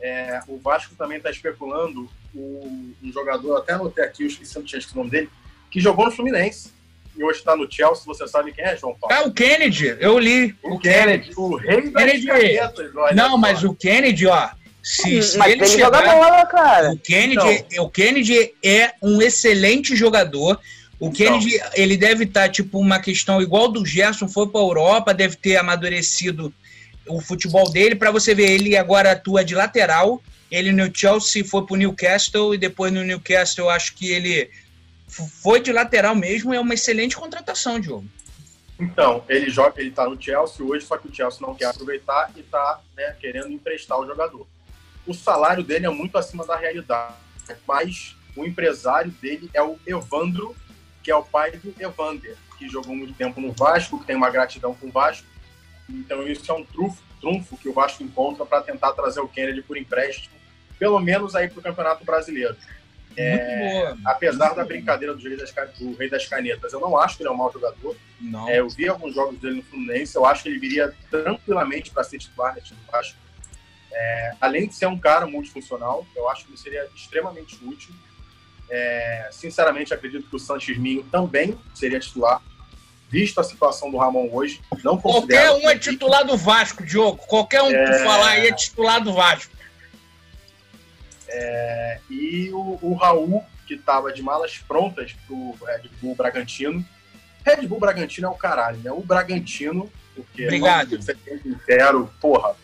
[0.00, 4.62] é, o Vasco também está especulando o, um jogador, até anotei aqui, eu esqueci, não
[4.62, 5.28] tinha o nome dele,
[5.68, 6.72] que jogou no Fluminense
[7.16, 8.04] e hoje está no Chelsea.
[8.06, 9.16] Você sabe quem é, João Paulo?
[9.16, 10.54] Ah, o Kennedy, eu li.
[10.62, 12.26] O, o Kennedy, Kennedy, o rei Kennedy.
[12.26, 13.16] das canetas.
[13.16, 14.48] Não, mas o Kennedy, ó.
[14.82, 16.92] Se, se ele, ele chegar, joga bola, cara.
[16.92, 17.84] O Kennedy, então.
[17.84, 20.58] o Kennedy é um excelente jogador.
[20.98, 21.12] O então.
[21.12, 25.14] Kennedy, ele deve estar, tá, tipo, uma questão igual do Gerson, foi para a Europa,
[25.14, 26.52] deve ter amadurecido
[27.06, 27.94] o futebol dele.
[27.94, 30.20] Para você ver, ele agora atua de lateral.
[30.50, 34.50] Ele no Chelsea foi para o Newcastle e depois no Newcastle, acho que ele
[35.08, 38.04] foi de lateral mesmo, é uma excelente contratação, Diogo.
[38.80, 42.32] Então, ele joga, ele tá no Chelsea hoje, só que o Chelsea não quer aproveitar
[42.36, 44.46] e tá né, querendo emprestar o jogador.
[45.06, 47.14] O salário dele é muito acima da realidade,
[47.66, 50.56] mas o empresário dele é o Evandro,
[51.02, 54.30] que é o pai do Evander, que jogou muito tempo no Vasco, que tem uma
[54.30, 55.26] gratidão com o Vasco.
[55.88, 59.62] Então, isso é um trunfo, trunfo que o Vasco encontra para tentar trazer o Kennedy
[59.62, 60.34] por empréstimo,
[60.78, 62.56] pelo menos aí para o Campeonato Brasileiro.
[63.16, 67.22] É, apesar da brincadeira do rei, das, do rei, das, Canetas, eu não acho que
[67.22, 67.96] ele é um mau jogador.
[68.48, 72.04] É, eu vi alguns jogos dele no Fluminense, eu acho que ele viria tranquilamente para
[72.04, 73.18] ser titular nesse Vasco.
[73.92, 77.94] É, além de ser um cara multifuncional, eu acho que ele seria extremamente útil.
[78.70, 82.40] É, sinceramente, acredito que o Sanches Minho também seria titular.
[83.10, 87.18] visto a situação do Ramon hoje, não Qualquer um é titular do Vasco, Diogo.
[87.26, 87.84] Qualquer um é...
[87.84, 89.52] que falar aí é titular do Vasco.
[91.28, 92.00] É...
[92.08, 96.82] E o, o Raul, que estava de malas prontas pro Red Bull Bragantino.
[97.44, 98.90] Red Bull Bragantino é o caralho, né?
[98.90, 100.98] O Bragantino, porque Obrigado.
[101.66, 102.56] Quero, porra,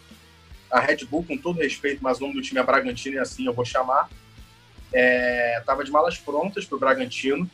[0.70, 3.46] a Red Bull, com todo respeito, mas o nome do time é Bragantino e assim
[3.46, 4.09] eu vou chamar.
[4.92, 7.48] É, tava de malas prontas para o Bragantino,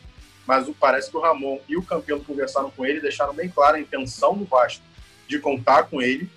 [0.46, 3.80] mas parece que o Ramon e o campeão conversaram com ele, deixaram bem clara a
[3.80, 4.82] intenção do Vasco
[5.28, 6.28] de contar com ele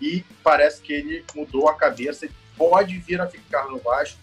[0.00, 4.18] e parece que ele mudou a cabeça pode vir a ficar no Vasco.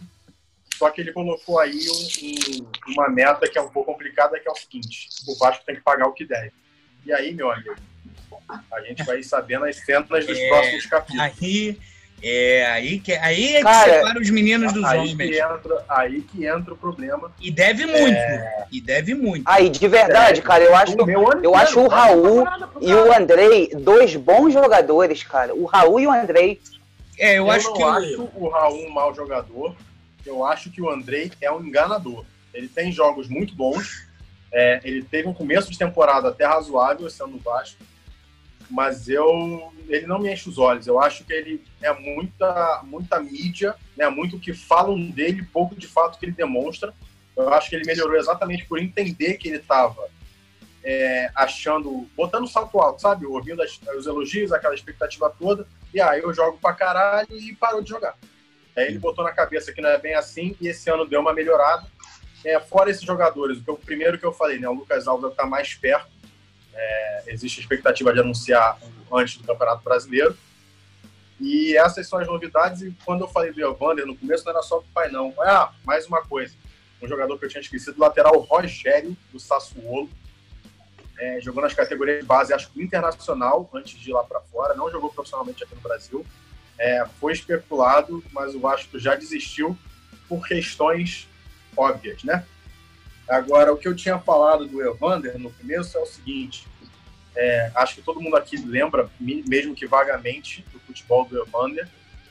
[0.76, 4.48] Só que ele colocou aí um, um, uma meta que é um pouco complicada, que
[4.48, 6.52] é o seguinte: o Vasco tem que pagar o que deve.
[7.06, 7.76] E aí, meu amigo,
[8.72, 11.22] a gente vai sabendo as cenas dos é, próximos capítulos.
[11.22, 11.78] Aí,
[12.22, 15.16] é aí que, aí é que Cara, separa os meninos dos aí homens.
[15.18, 17.32] Que entra, aí que entra o problema.
[17.40, 18.16] E deve muito.
[18.16, 18.66] É...
[18.72, 19.44] E deve muito.
[19.46, 20.96] Aí, de verdade, é, cara, eu acho,
[21.44, 22.46] eu acho o Raul
[22.80, 25.54] e o Andrei dois bons jogadores, cara.
[25.54, 26.62] O Raul e o Andrei.
[27.20, 29.76] É, eu, eu acho que acho o Raul um mau jogador.
[30.26, 32.24] Eu acho que o Andrei é um enganador.
[32.54, 34.08] Ele tem jogos muito bons.
[34.50, 37.84] É, ele teve um começo de temporada até razoável, sendo Vasco
[38.74, 40.88] mas eu ele não me enche os olhos.
[40.88, 44.10] Eu acho que ele é muita muita mídia, né?
[44.10, 46.92] Muito que falam dele, pouco de fato que ele demonstra.
[47.38, 50.10] Eu acho que ele melhorou exatamente por entender que ele estava
[50.84, 53.26] é, achando, botando salto alto, sabe?
[53.28, 57.56] Ouvindo as, os elogios, aquela expectativa toda, e aí ah, eu jogo pra caralho e
[57.56, 58.18] parou de jogar.
[58.76, 61.34] Aí ele botou na cabeça que não é bem assim, e esse ano deu uma
[61.34, 61.86] melhorada.
[62.44, 64.68] É, fora esses jogadores, o primeiro que eu falei, né?
[64.68, 66.13] O Lucas Alves está mais perto,
[66.76, 68.78] é, existe expectativa de anunciar
[69.12, 70.38] antes do Campeonato Brasileiro.
[71.40, 72.82] E essas são as novidades.
[72.82, 75.34] E quando eu falei do Evander no começo, não era só o pai, não.
[75.40, 76.54] Ah, mais uma coisa.
[77.02, 80.10] Um jogador que eu tinha esquecido, lateral Rogério, do Sassuolo.
[81.20, 84.74] É, jogou nas categorias de base, acho que internacional, antes de ir lá para fora.
[84.74, 86.26] Não jogou profissionalmente aqui no Brasil.
[86.78, 89.78] É, foi especulado, mas o Vasco já desistiu
[90.28, 91.28] por questões
[91.78, 92.46] óbvias, né?
[93.28, 96.68] Agora, o que eu tinha falado do Evander no começo é o seguinte:
[97.36, 101.88] é, acho que todo mundo aqui lembra, mesmo que vagamente, do futebol do Evander.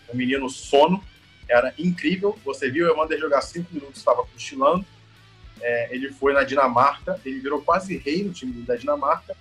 [0.09, 1.03] O menino sono
[1.49, 2.39] era incrível.
[2.45, 4.85] Você viu o Evander jogar cinco minutos, estava cochilando.
[5.61, 9.37] É, ele foi na Dinamarca, ele virou quase rei no time da Dinamarca.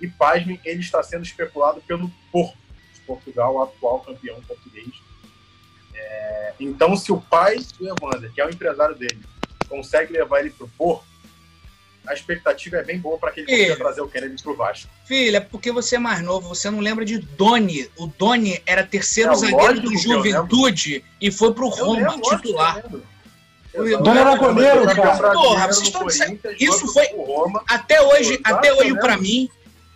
[0.00, 2.58] E, pasmem, ele está sendo especulado pelo Porto
[2.94, 4.90] de Portugal, o atual campeão português.
[5.94, 9.20] É, então, se o pai do Evander, que é o empresário dele,
[9.68, 11.04] consegue levar ele pro Porto,
[12.06, 14.88] a expectativa é bem boa para que ele consiga trazer o Kennedy pro Vasco.
[15.04, 17.90] Filha, é porque você é mais novo, você não lembra de Doni.
[17.96, 22.82] O Doni era terceiro é, zagueiro do Juventude e foi pro Roma lembro, titular.
[23.74, 25.32] O Doni era goleiro, cara.
[25.32, 26.06] Porra, vocês estão
[26.58, 27.06] Isso foi.
[27.68, 29.50] Até hoje, até hoje para mim,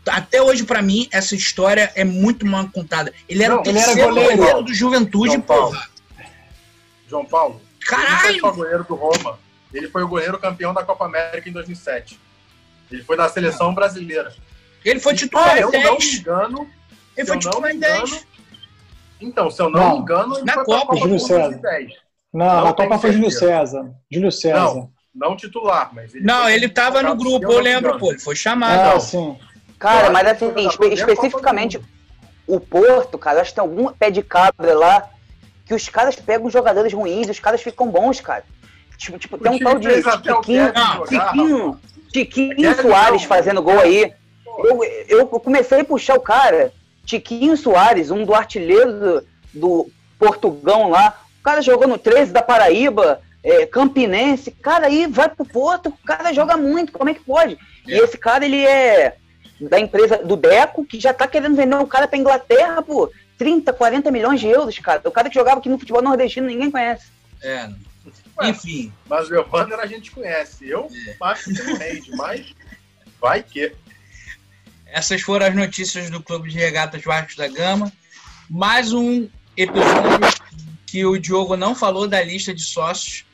[0.06, 3.12] até hoje, para mim, essa história é muito mal contada.
[3.28, 4.37] Ele era não, o terceiro era goleiro.
[4.37, 4.62] goleiro.
[4.62, 5.90] do Juventude, João porra.
[7.08, 7.61] João Paulo.
[7.87, 8.30] Caralho!
[8.30, 9.38] Ele foi goleiro do Roma.
[9.72, 12.18] Ele foi o goleiro campeão da Copa América em 2007.
[12.90, 14.32] Ele foi na seleção brasileira.
[14.85, 15.72] Ele foi titular em 10.
[15.72, 16.70] Eu não me engano.
[17.16, 18.26] Ele foi titular em 10.
[19.20, 19.92] Então, se eu não, não.
[19.92, 21.48] me engano, ele na foi Copa, Júlio César.
[21.48, 21.92] 2010.
[22.32, 23.94] Não, não na Copa foi Júlio César.
[24.11, 24.58] Júlio César.
[24.58, 28.35] Não, não titular, mas ele Não, ele estava no grupo, eu lembro, pô, ele foi
[28.35, 28.96] chamado.
[28.96, 29.38] Ah, sim.
[29.78, 31.80] Cara, mas assim, espe especificamente
[32.46, 35.11] o Porto, cara, acho que tem algum pé de cabra lá
[35.64, 38.44] que os caras pegam jogadores ruins, os caras ficam bons, cara.
[38.96, 40.72] Tipo, tipo tem um tal de Tiquinho,
[41.09, 41.81] Tiquinho,
[42.12, 44.12] Tiquinho Soares fazendo gol aí.
[44.59, 46.72] Eu, eu comecei a puxar o cara,
[47.05, 49.24] Tiquinho Soares, um do artilheiro do,
[49.55, 51.18] do Portugão lá.
[51.40, 54.50] O cara jogou no 13 da Paraíba, é, Campinense.
[54.50, 57.59] Cara, aí vai pro Porto, o cara joga muito, como é que pode?
[57.87, 59.16] E esse cara, ele é
[59.61, 63.72] da empresa do Deco, que já tá querendo vender um cara pra Inglaterra, por 30,
[63.72, 65.02] 40 milhões de euros, cara.
[65.05, 67.07] O cara que jogava aqui no futebol nordestino, ninguém conhece.
[67.42, 67.68] É,
[68.48, 68.92] Enfim.
[69.09, 70.68] Mas o Evander a gente conhece.
[70.68, 71.16] Eu é.
[71.20, 72.55] acho que não rende, mas
[73.20, 73.72] vai que.
[74.87, 77.92] Essas foram as notícias do Clube de Regatas Vasco da Gama.
[78.48, 80.28] Mais um episódio
[80.87, 83.24] que o Diogo não falou da lista de sócios.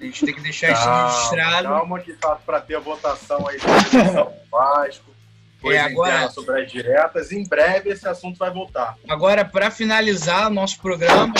[0.00, 1.68] A gente tem que deixar isso registrado.
[1.68, 5.16] Calma que tá para ter a votação aí do Vasco.
[5.64, 7.32] É, agora, sobre as diretas.
[7.32, 8.96] Em breve esse assunto vai voltar.
[9.08, 11.32] Agora, para finalizar o nosso programa,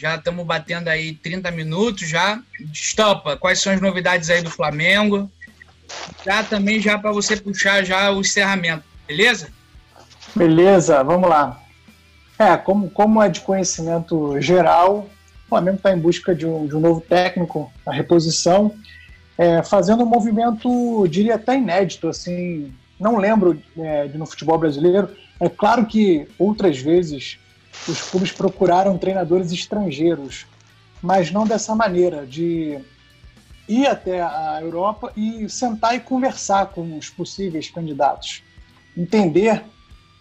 [0.00, 2.40] já estamos batendo aí 30 minutos já.
[2.72, 5.30] Estampa, quais são as novidades aí do Flamengo?
[6.24, 9.48] Já também já para você puxar já o encerramento, beleza?
[10.34, 11.60] Beleza, vamos lá.
[12.38, 15.10] É, como, como é de conhecimento geral,
[15.44, 18.74] o Flamengo está em busca de um, de um novo técnico, a reposição,
[19.36, 25.10] é, fazendo um movimento, diria até inédito, assim, não lembro é, de no futebol brasileiro.
[25.38, 27.38] É claro que outras vezes
[27.88, 30.46] os clubes procuraram treinadores estrangeiros,
[31.02, 32.78] mas não dessa maneira, de
[33.68, 38.42] ir até a Europa e sentar e conversar com os possíveis candidatos,
[38.96, 39.62] entender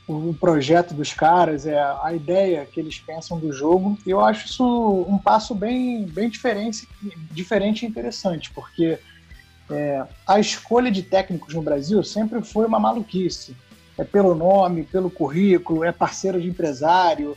[0.07, 3.97] o projeto dos caras, é a ideia que eles pensam do jogo.
[4.07, 6.87] Eu acho isso um passo bem, bem diferente,
[7.31, 8.97] diferente e interessante, porque
[9.69, 13.55] é, a escolha de técnicos no Brasil sempre foi uma maluquice.
[13.99, 17.35] É pelo nome, pelo currículo, é parceiro de empresário,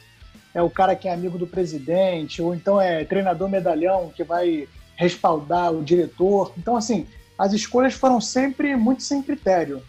[0.54, 4.68] é o cara que é amigo do presidente, ou então é treinador medalhão que vai
[4.94, 6.52] respaldar o diretor.
[6.56, 9.82] Então, assim, as escolhas foram sempre muito sem critério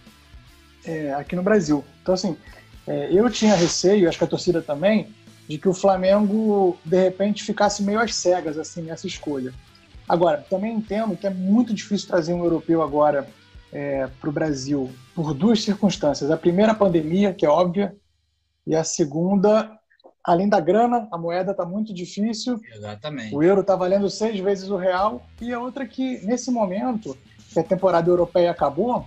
[0.84, 1.84] é, aqui no Brasil.
[2.02, 2.36] Então, assim,
[2.88, 5.14] é, eu tinha receio, acho que a torcida também,
[5.48, 9.54] de que o Flamengo, de repente, ficasse meio às cegas assim nessa escolha.
[10.10, 13.28] Agora, também entendo que é muito difícil trazer um europeu agora
[13.74, 16.30] é, para o Brasil por duas circunstâncias.
[16.30, 17.96] A primeira, a pandemia, que é óbvia,
[18.66, 19.72] e a segunda,
[20.24, 22.62] além da grana, a moeda está muito difícil.
[22.74, 23.36] Exatamente.
[23.36, 25.26] O euro está valendo seis vezes o real.
[25.42, 27.18] E a outra que, nesse momento,
[27.52, 29.06] que a temporada europeia acabou,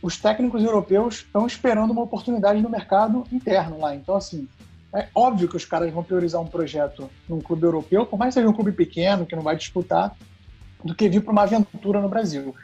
[0.00, 3.94] os técnicos europeus estão esperando uma oportunidade no mercado interno lá.
[3.94, 4.48] Então, assim,
[4.94, 8.40] é óbvio que os caras vão priorizar um projeto num clube europeu, por mais que
[8.40, 10.16] seja um clube pequeno, que não vai disputar,
[10.84, 12.54] do que vir para uma aventura no Brasil.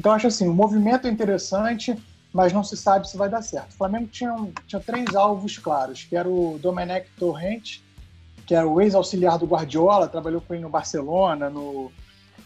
[0.00, 1.94] Então, acho assim, o movimento é interessante,
[2.32, 3.72] mas não se sabe se vai dar certo.
[3.72, 4.34] O Flamengo tinha,
[4.66, 7.84] tinha três alvos claros, que era o Domenech Torrente,
[8.46, 11.92] que era o ex-auxiliar do Guardiola, trabalhou com ele no Barcelona, no,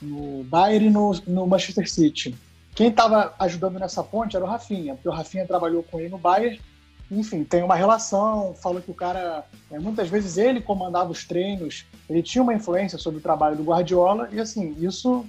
[0.02, 2.34] no Bayern e no, no Manchester City.
[2.74, 6.18] Quem estava ajudando nessa ponte era o Rafinha, porque o Rafinha trabalhou com ele no
[6.18, 6.60] Bayern,
[7.08, 11.86] enfim, tem uma relação, falou que o cara, é, muitas vezes ele comandava os treinos,
[12.10, 15.24] ele tinha uma influência sobre o trabalho do Guardiola, e assim, isso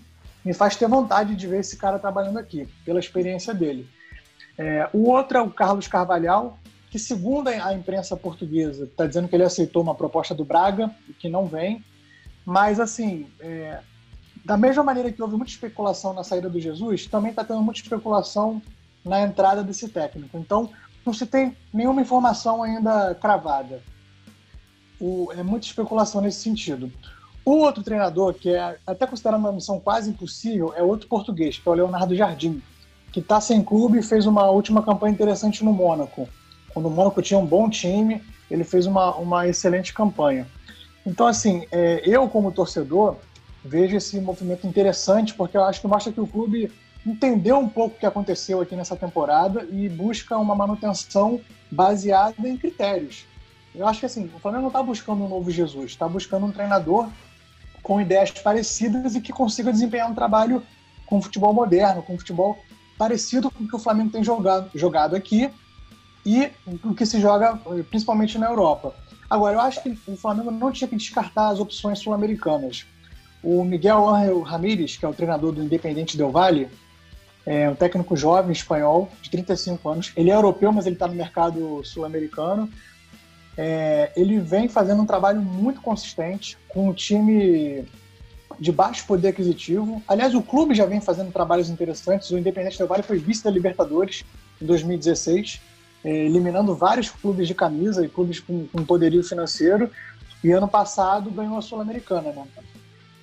[0.46, 3.90] me faz ter vontade de ver esse cara trabalhando aqui, pela experiência dele.
[4.58, 6.60] É, o outro é o Carlos Carvalhal,
[6.92, 11.14] que, segundo a imprensa portuguesa, está dizendo que ele aceitou uma proposta do Braga e
[11.14, 11.84] que não vem.
[12.46, 13.80] Mas, assim, é,
[14.46, 17.82] da mesma maneira que houve muita especulação na saída do Jesus, também está tendo muita
[17.82, 18.62] especulação
[19.04, 20.38] na entrada desse técnico.
[20.38, 20.70] Então,
[21.04, 23.82] não se tem nenhuma informação ainda cravada.
[25.00, 26.92] O, é muita especulação nesse sentido.
[27.46, 31.70] O outro treinador, que é até considerado uma missão quase impossível, é outro português, que
[31.70, 32.62] é o Leonardo Jardim
[33.16, 36.28] que está sem clube e fez uma última campanha interessante no Mônaco.
[36.74, 40.46] Quando o Mônaco tinha um bom time, ele fez uma, uma excelente campanha.
[41.06, 43.16] Então, assim, é, eu como torcedor
[43.64, 46.70] vejo esse movimento interessante porque eu acho que mostra que o clube
[47.06, 51.40] entendeu um pouco o que aconteceu aqui nessa temporada e busca uma manutenção
[51.72, 53.26] baseada em critérios.
[53.74, 56.52] Eu acho que assim, o Flamengo não está buscando um novo Jesus, está buscando um
[56.52, 57.08] treinador
[57.86, 60.64] com ideias parecidas e que consiga desempenhar um trabalho
[61.06, 62.58] com futebol moderno, com futebol
[62.98, 65.52] parecido com o que o Flamengo tem jogado, jogado aqui
[66.26, 66.50] e
[66.84, 67.60] o que se joga
[67.92, 68.96] principalmente na Europa.
[69.30, 72.88] Agora, eu acho que o Flamengo não tinha que descartar as opções sul-americanas.
[73.44, 76.68] O Miguel Ángel Ramírez, que é o treinador do Independente Del Valle,
[77.46, 80.12] é um técnico jovem espanhol, de 35 anos.
[80.18, 82.68] Ele é europeu, mas ele está no mercado sul-americano.
[83.58, 87.86] É, ele vem fazendo um trabalho muito consistente com um time
[88.60, 90.02] de baixo poder aquisitivo.
[90.08, 92.30] Aliás, o clube já vem fazendo trabalhos interessantes.
[92.32, 94.24] O Independente Del Valle foi vice da Libertadores
[94.62, 95.62] em 2016,
[96.04, 99.90] eh, eliminando vários clubes de camisa e clubes com, com poderio financeiro.
[100.44, 102.46] E ano passado ganhou a Sul-Americana, né?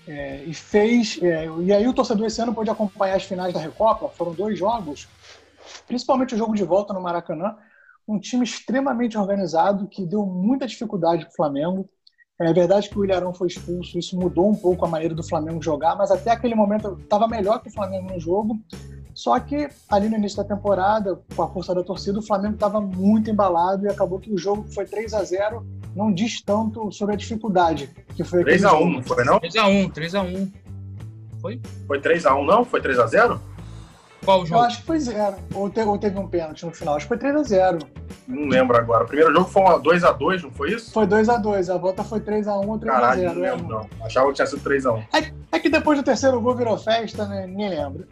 [0.06, 1.18] É, e fez.
[1.22, 4.08] É, e aí o torcedor esse ano pôde acompanhar as finais da Recopa.
[4.08, 5.08] Foram dois jogos,
[5.86, 7.54] principalmente o jogo de volta no Maracanã.
[8.06, 11.88] Um time extremamente organizado que deu muita dificuldade para o Flamengo.
[12.40, 15.62] É verdade que o Ilharão foi expulso, isso mudou um pouco a maneira do Flamengo
[15.62, 18.58] jogar, mas até aquele momento estava melhor que o Flamengo no jogo.
[19.14, 22.80] Só que ali no início da temporada, com a força da torcida, o Flamengo estava
[22.80, 27.14] muito embalado e acabou que o jogo foi 3 a 0 não diz tanto sobre
[27.14, 29.38] a dificuldade que foi 3 a 1 não foi não?
[29.38, 30.52] 3 a 1 3 a 1
[31.40, 31.60] Foi?
[31.86, 32.64] Foi 3 a 1 não?
[32.64, 33.40] Foi 3 a 0
[34.24, 34.60] qual jogo?
[34.60, 35.36] Eu acho que foi zero.
[35.54, 36.96] Ou, te, ou teve um pênalti no final.
[36.96, 37.82] Acho que foi 3x0.
[38.28, 39.04] Não lembro agora.
[39.04, 40.92] O primeiro jogo foi 2x2, não foi isso?
[40.92, 41.74] Foi 2x2.
[41.74, 42.84] A, volta foi 3x1 ou 3x0.
[42.86, 44.06] Caralho, não lembro, não.
[44.06, 45.04] Achava que tinha sido 3x1.
[45.12, 47.46] É, é, que depois do terceiro gol virou festa, né?
[47.46, 48.06] Ninguém lembra.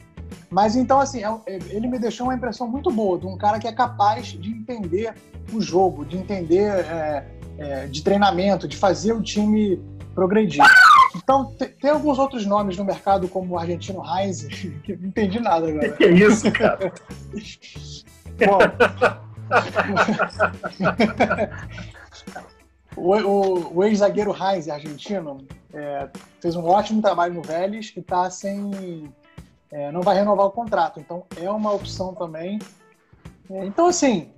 [0.51, 3.69] Mas então, assim, é ele me deixou uma impressão muito boa de um cara que
[3.69, 5.15] é capaz de entender
[5.53, 7.27] o jogo, de entender é,
[7.59, 9.81] é, de treinamento, de fazer o time
[10.15, 10.63] progredir.
[11.17, 14.45] Então, tem alguns outros nomes no mercado, como o argentino Heinz,
[14.85, 15.93] que não entendi nada agora.
[15.93, 16.93] Que, é isso, cara?
[18.47, 18.59] Bom,
[22.97, 26.09] o, o, o ex-zagueiro Heinz, argentino, é,
[26.41, 29.13] fez um ótimo trabalho no Vélez e está sem.
[29.71, 30.99] É, não vai renovar o contrato.
[30.99, 32.59] Então, é uma opção também.
[33.51, 34.33] É, então, assim,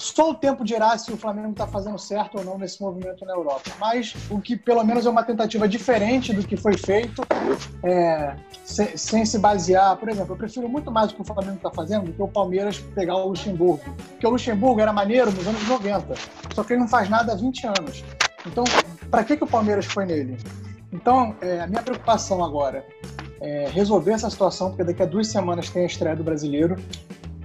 [0.00, 3.34] só o tempo dirá se o Flamengo está fazendo certo ou não nesse movimento na
[3.34, 3.70] Europa.
[3.78, 7.22] Mas o que pelo menos é uma tentativa diferente do que foi feito,
[7.84, 8.34] é,
[8.64, 9.94] sem, sem, se basear.
[9.98, 12.26] Por exemplo, eu prefiro muito mais o que o Flamengo está fazendo do que o
[12.26, 13.84] Palmeiras pegar o Luxemburgo.
[14.12, 16.14] Porque o Luxemburgo era maneiro nos anos 90,
[16.54, 18.02] só que ele não faz nada há 20 anos.
[18.46, 18.64] Então,
[19.10, 20.38] para que, que o Palmeiras foi nele?
[20.90, 22.86] Então, é, a minha preocupação agora
[23.38, 26.76] é resolver essa situação, porque daqui a duas semanas tem a estreia do brasileiro.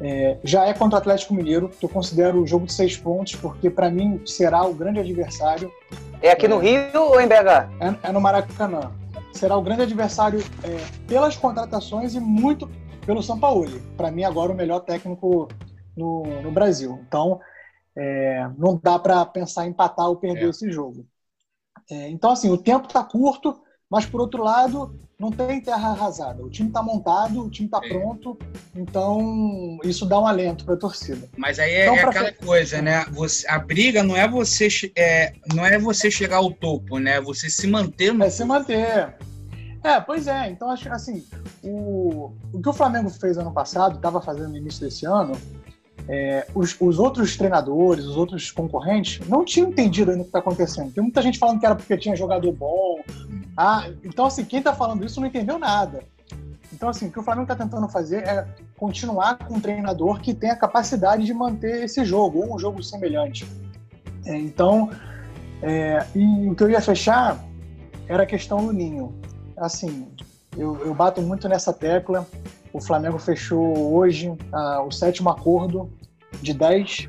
[0.01, 3.35] É, já é contra o Atlético Mineiro, que eu considero o jogo de seis pontos,
[3.35, 5.71] porque para mim será o grande adversário.
[6.21, 7.69] É aqui no Rio ou em BH?
[7.79, 8.91] É, é no Maracanã.
[9.33, 12.69] Será o grande adversário é, pelas contratações e muito
[13.05, 13.67] pelo São Paulo.
[13.95, 15.47] Para mim, agora o melhor técnico
[15.95, 16.99] no, no Brasil.
[17.07, 17.39] Então,
[17.97, 20.49] é, não dá para pensar em empatar ou perder é.
[20.49, 21.05] esse jogo.
[21.89, 26.43] É, então, assim, o tempo está curto, mas por outro lado, não tem terra arrasada.
[26.43, 27.87] O time está montado, o time está é.
[27.89, 28.37] pronto,
[28.75, 31.29] então isso dá um alento para a torcida.
[31.37, 33.05] Mas aí é, então, é aquela coisa, né?
[33.11, 37.21] Você, a briga não é você é, não é você chegar ao topo, né?
[37.21, 39.15] Você se manter no É se manter.
[39.83, 40.49] É, pois é.
[40.49, 41.23] Então, acho assim,
[41.63, 45.33] o, o que o Flamengo fez ano passado, estava fazendo no início desse ano,
[46.07, 50.39] é, os, os, outros treinadores, os outros concorrentes, não tinham entendido ainda o que está
[50.39, 50.91] acontecendo.
[50.91, 52.99] Tem muita gente falando que era porque tinha jogador bom.
[53.57, 56.03] Ah, então, assim, quem está falando isso não entendeu nada.
[56.71, 58.45] Então, assim, o que o Flamengo está tentando fazer é
[58.77, 62.83] continuar com um treinador que tenha a capacidade de manter esse jogo, ou um jogo
[62.83, 63.47] semelhante.
[64.25, 64.89] É, então,
[65.61, 67.43] é, e o que eu ia fechar
[68.07, 69.15] era a questão do Ninho.
[69.57, 70.07] Assim,
[70.57, 72.27] eu, eu bato muito nessa tecla.
[72.75, 75.89] O Flamengo fechou hoje uh, o sétimo acordo
[76.41, 77.07] de 10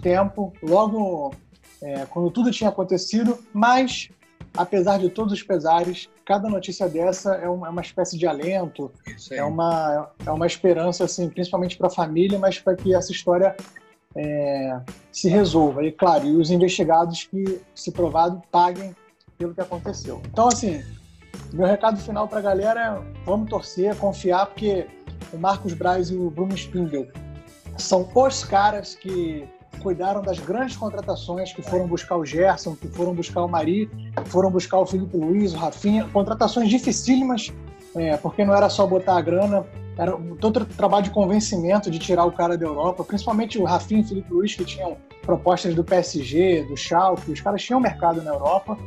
[0.00, 1.34] tempo, logo
[1.82, 4.08] é, quando tudo tinha acontecido, mas
[4.56, 8.90] apesar de todos os pesares, cada notícia dessa é uma, é uma espécie de alento,
[9.30, 13.54] é uma, é uma esperança, assim, principalmente para a família, mas para que essa história
[14.16, 14.80] é,
[15.12, 15.84] se resolva.
[15.84, 18.96] E, claro, e os investigados que, se provado, paguem
[19.36, 20.22] pelo que aconteceu.
[20.26, 20.82] Então, assim,
[21.52, 24.86] meu recado final para a galera é vamos torcer, confiar, porque
[25.32, 27.06] o Marcos Braz e o Bruno Spindel
[27.76, 29.48] são os caras que
[29.80, 33.90] cuidaram das grandes contratações, que foram buscar o Gerson, que foram buscar o Mari,
[34.26, 37.52] foram buscar o Felipe Luiz, o Rafinha, contratações dificílimas,
[37.94, 39.66] é, porque não era só botar a grana,
[39.98, 44.04] era todo trabalho de convencimento de tirar o cara da Europa, principalmente o Rafinha e
[44.04, 48.30] o Felipe Luiz, que tinham propostas do PSG, do Schalke, os caras tinham mercado na
[48.30, 48.78] Europa,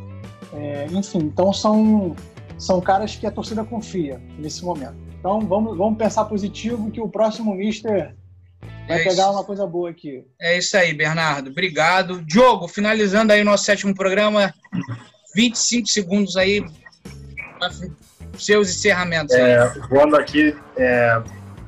[0.53, 2.15] é, enfim, então são
[2.57, 4.95] são caras que a torcida confia nesse momento.
[5.19, 8.15] Então vamos, vamos pensar positivo que o próximo Mister
[8.87, 9.31] vai é pegar isso.
[9.31, 10.25] uma coisa boa aqui.
[10.39, 11.49] É isso aí, Bernardo.
[11.49, 12.21] Obrigado.
[12.21, 14.53] Diogo, finalizando aí o nosso sétimo programa,
[15.35, 16.63] 25 segundos aí
[17.59, 17.71] para
[18.37, 19.35] seus encerramentos.
[19.35, 21.21] É, voando aqui, é,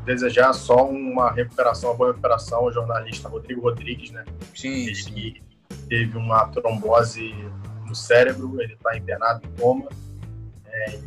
[0.05, 4.23] desejar só uma recuperação, uma boa recuperação ao jornalista Rodrigo Rodrigues, né?
[4.55, 4.87] Sim.
[4.87, 5.41] Ele
[5.89, 7.33] teve uma trombose
[7.85, 9.87] no cérebro, ele está internado em coma
[10.85, 10.99] é,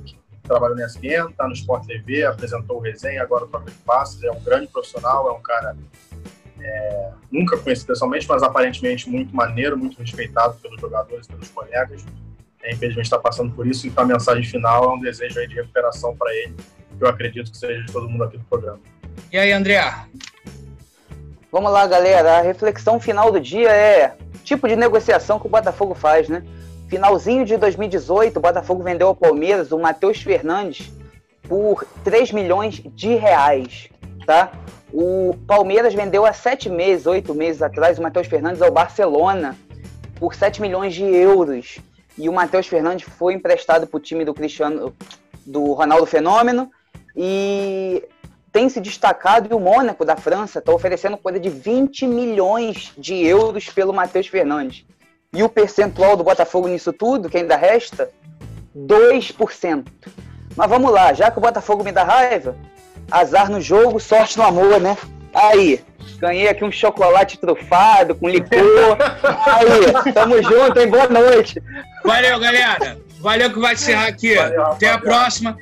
[0.42, 4.30] trabalha no ESPN, está no Sport TV, apresentou o resenha, agora toca de passes, é
[4.30, 5.76] um grande profissional, é um cara
[6.60, 12.04] é, nunca conheci pessoalmente, mas aparentemente muito maneiro, muito respeitado pelos jogadores, pelos colegas.
[12.62, 16.14] É, infelizmente está passando por isso, então a mensagem final é um desejo de recuperação
[16.16, 16.54] para ele,
[16.98, 18.80] que eu acredito que seja de todo mundo aqui do programa.
[19.32, 19.82] E aí, André?
[21.50, 22.38] Vamos lá, galera.
[22.38, 26.44] A reflexão final do dia é tipo de negociação que o Botafogo faz, né?
[26.90, 30.90] Finalzinho de 2018, o Botafogo vendeu ao Palmeiras o Matheus Fernandes
[31.48, 33.88] por 3 milhões de reais,
[34.26, 34.50] tá?
[34.92, 39.56] O Palmeiras vendeu há sete meses, oito meses atrás, o Matheus Fernandes ao Barcelona
[40.16, 41.78] por 7 milhões de euros.
[42.18, 44.92] E o Matheus Fernandes foi emprestado para o time do Cristiano,
[45.46, 46.72] do Ronaldo Fenômeno
[47.14, 48.02] e
[48.50, 53.14] tem se destacado e o Mônaco da França está oferecendo coisa de 20 milhões de
[53.24, 54.84] euros pelo Matheus Fernandes.
[55.32, 58.10] E o percentual do Botafogo nisso tudo, que ainda resta?
[58.76, 59.86] 2%.
[60.56, 62.56] Mas vamos lá, já que o Botafogo me dá raiva,
[63.08, 64.96] azar no jogo, sorte no amor, né?
[65.32, 65.80] Aí,
[66.18, 68.50] ganhei aqui um chocolate trufado com licor.
[69.46, 70.88] Aí, tamo junto, hein?
[70.88, 71.62] Boa noite.
[72.04, 72.98] Valeu, galera.
[73.20, 74.34] Valeu que vai encerrar aqui.
[74.34, 75.56] Valeu, Até a próxima.